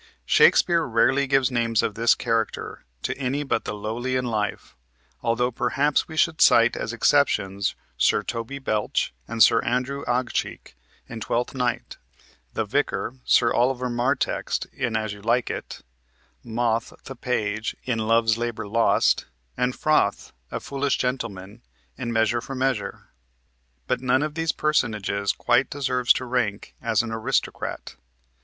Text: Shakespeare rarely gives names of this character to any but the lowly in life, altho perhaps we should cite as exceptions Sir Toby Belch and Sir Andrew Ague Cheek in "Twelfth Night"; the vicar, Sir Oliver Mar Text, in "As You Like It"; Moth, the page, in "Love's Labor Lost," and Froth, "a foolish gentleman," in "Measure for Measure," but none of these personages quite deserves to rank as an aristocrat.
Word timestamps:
Shakespeare 0.25 0.83
rarely 0.87 1.27
gives 1.27 1.51
names 1.51 1.83
of 1.83 1.93
this 1.93 2.15
character 2.15 2.85
to 3.03 3.15
any 3.19 3.43
but 3.43 3.65
the 3.65 3.75
lowly 3.75 4.15
in 4.15 4.25
life, 4.25 4.75
altho 5.23 5.51
perhaps 5.51 6.07
we 6.07 6.17
should 6.17 6.41
cite 6.41 6.75
as 6.75 6.91
exceptions 6.91 7.75
Sir 7.99 8.23
Toby 8.23 8.57
Belch 8.57 9.13
and 9.27 9.43
Sir 9.43 9.61
Andrew 9.61 10.03
Ague 10.07 10.33
Cheek 10.33 10.75
in 11.07 11.19
"Twelfth 11.19 11.53
Night"; 11.53 11.97
the 12.55 12.65
vicar, 12.65 13.13
Sir 13.25 13.53
Oliver 13.53 13.91
Mar 13.91 14.15
Text, 14.15 14.65
in 14.73 14.97
"As 14.97 15.13
You 15.13 15.21
Like 15.21 15.51
It"; 15.51 15.83
Moth, 16.43 16.93
the 17.03 17.15
page, 17.15 17.75
in 17.83 17.99
"Love's 17.99 18.39
Labor 18.39 18.67
Lost," 18.67 19.27
and 19.55 19.75
Froth, 19.75 20.33
"a 20.49 20.59
foolish 20.59 20.97
gentleman," 20.97 21.61
in 21.95 22.11
"Measure 22.11 22.41
for 22.41 22.55
Measure," 22.55 23.09
but 23.85 24.01
none 24.01 24.23
of 24.23 24.33
these 24.33 24.51
personages 24.51 25.31
quite 25.31 25.69
deserves 25.69 26.11
to 26.13 26.25
rank 26.25 26.73
as 26.81 27.03
an 27.03 27.11
aristocrat. 27.11 27.97